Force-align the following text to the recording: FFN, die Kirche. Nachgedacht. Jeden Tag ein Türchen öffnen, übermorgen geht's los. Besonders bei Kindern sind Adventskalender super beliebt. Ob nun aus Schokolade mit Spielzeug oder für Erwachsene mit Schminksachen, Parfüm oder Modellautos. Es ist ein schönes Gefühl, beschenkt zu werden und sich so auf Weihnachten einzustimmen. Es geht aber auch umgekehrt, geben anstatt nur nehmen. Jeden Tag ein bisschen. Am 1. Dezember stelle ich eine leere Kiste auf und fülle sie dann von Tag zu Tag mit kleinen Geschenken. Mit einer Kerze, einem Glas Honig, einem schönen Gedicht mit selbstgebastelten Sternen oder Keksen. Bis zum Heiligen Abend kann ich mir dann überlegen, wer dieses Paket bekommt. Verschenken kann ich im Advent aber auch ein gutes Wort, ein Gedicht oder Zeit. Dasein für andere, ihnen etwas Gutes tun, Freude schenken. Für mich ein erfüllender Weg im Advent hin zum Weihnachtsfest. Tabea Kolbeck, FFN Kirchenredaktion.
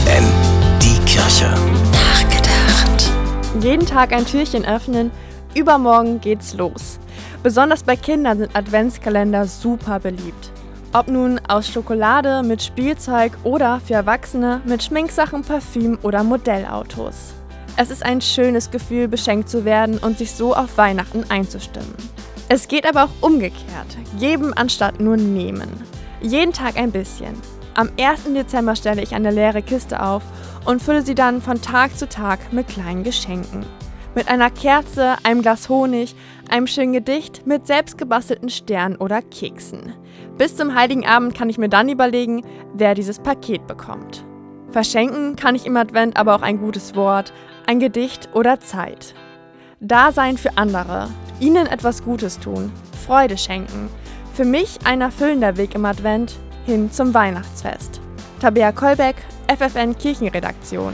FFN, 0.00 0.24
die 0.80 0.98
Kirche. 1.04 1.52
Nachgedacht. 1.92 3.10
Jeden 3.60 3.84
Tag 3.84 4.12
ein 4.12 4.24
Türchen 4.24 4.64
öffnen, 4.64 5.10
übermorgen 5.54 6.20
geht's 6.20 6.54
los. 6.54 6.98
Besonders 7.42 7.82
bei 7.82 7.96
Kindern 7.96 8.38
sind 8.38 8.56
Adventskalender 8.56 9.46
super 9.46 9.98
beliebt. 10.00 10.52
Ob 10.92 11.08
nun 11.08 11.40
aus 11.48 11.68
Schokolade 11.68 12.42
mit 12.42 12.62
Spielzeug 12.62 13.32
oder 13.44 13.80
für 13.80 13.94
Erwachsene 13.94 14.60
mit 14.64 14.82
Schminksachen, 14.82 15.42
Parfüm 15.42 15.98
oder 16.02 16.24
Modellautos. 16.24 17.34
Es 17.76 17.90
ist 17.90 18.04
ein 18.04 18.20
schönes 18.20 18.70
Gefühl, 18.70 19.06
beschenkt 19.06 19.48
zu 19.48 19.64
werden 19.64 19.98
und 19.98 20.18
sich 20.18 20.32
so 20.32 20.54
auf 20.54 20.76
Weihnachten 20.76 21.24
einzustimmen. 21.28 21.94
Es 22.48 22.68
geht 22.68 22.86
aber 22.86 23.04
auch 23.04 23.22
umgekehrt, 23.28 23.96
geben 24.18 24.52
anstatt 24.54 24.98
nur 24.98 25.16
nehmen. 25.16 25.68
Jeden 26.20 26.52
Tag 26.52 26.76
ein 26.76 26.90
bisschen. 26.90 27.34
Am 27.74 27.90
1. 27.98 28.24
Dezember 28.34 28.74
stelle 28.74 29.02
ich 29.02 29.14
eine 29.14 29.30
leere 29.30 29.62
Kiste 29.62 30.02
auf 30.02 30.22
und 30.64 30.82
fülle 30.82 31.02
sie 31.02 31.14
dann 31.14 31.40
von 31.40 31.62
Tag 31.62 31.96
zu 31.96 32.08
Tag 32.08 32.52
mit 32.52 32.68
kleinen 32.68 33.04
Geschenken. 33.04 33.64
Mit 34.14 34.28
einer 34.28 34.50
Kerze, 34.50 35.14
einem 35.22 35.40
Glas 35.40 35.68
Honig, 35.68 36.16
einem 36.50 36.66
schönen 36.66 36.92
Gedicht 36.92 37.46
mit 37.46 37.68
selbstgebastelten 37.68 38.48
Sternen 38.48 38.96
oder 38.96 39.22
Keksen. 39.22 39.92
Bis 40.36 40.56
zum 40.56 40.74
Heiligen 40.74 41.06
Abend 41.06 41.34
kann 41.36 41.48
ich 41.48 41.58
mir 41.58 41.68
dann 41.68 41.88
überlegen, 41.88 42.42
wer 42.74 42.94
dieses 42.94 43.20
Paket 43.20 43.68
bekommt. 43.68 44.24
Verschenken 44.70 45.36
kann 45.36 45.54
ich 45.54 45.64
im 45.64 45.76
Advent 45.76 46.16
aber 46.16 46.34
auch 46.34 46.42
ein 46.42 46.58
gutes 46.58 46.96
Wort, 46.96 47.32
ein 47.66 47.78
Gedicht 47.78 48.30
oder 48.34 48.58
Zeit. 48.58 49.14
Dasein 49.78 50.38
für 50.38 50.56
andere, 50.56 51.08
ihnen 51.38 51.66
etwas 51.66 52.02
Gutes 52.02 52.40
tun, 52.40 52.72
Freude 53.06 53.38
schenken. 53.38 53.88
Für 54.34 54.44
mich 54.44 54.80
ein 54.84 55.00
erfüllender 55.00 55.56
Weg 55.56 55.74
im 55.74 55.84
Advent 55.84 56.34
hin 56.70 56.92
zum 56.92 57.12
Weihnachtsfest. 57.12 58.00
Tabea 58.40 58.70
Kolbeck, 58.70 59.16
FFN 59.48 59.98
Kirchenredaktion. 59.98 60.92